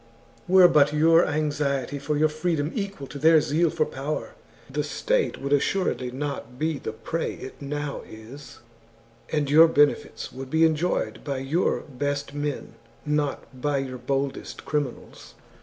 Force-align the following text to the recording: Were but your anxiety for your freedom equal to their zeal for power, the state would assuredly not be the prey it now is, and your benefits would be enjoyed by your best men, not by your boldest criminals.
Were 0.47 0.67
but 0.67 0.93
your 0.93 1.27
anxiety 1.27 1.99
for 1.99 2.17
your 2.17 2.27
freedom 2.27 2.71
equal 2.73 3.05
to 3.05 3.19
their 3.19 3.39
zeal 3.39 3.69
for 3.69 3.85
power, 3.85 4.33
the 4.67 4.83
state 4.83 5.39
would 5.39 5.53
assuredly 5.53 6.09
not 6.09 6.57
be 6.57 6.79
the 6.79 6.91
prey 6.91 7.35
it 7.35 7.61
now 7.61 8.01
is, 8.09 8.61
and 9.31 9.47
your 9.47 9.67
benefits 9.67 10.31
would 10.31 10.49
be 10.49 10.65
enjoyed 10.65 11.23
by 11.23 11.37
your 11.37 11.81
best 11.81 12.33
men, 12.33 12.73
not 13.05 13.61
by 13.61 13.77
your 13.77 13.99
boldest 13.99 14.65
criminals. 14.65 15.35